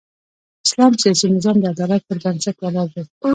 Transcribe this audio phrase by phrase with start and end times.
[0.65, 3.03] اسلام سیاسي نظام د عدالت پر بنسټ ولاړ دی.